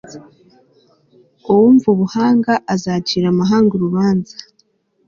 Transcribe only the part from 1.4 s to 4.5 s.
uwumva ubuhanga azacira amahanga urubanza